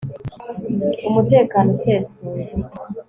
[1.07, 2.43] umutekano usesuye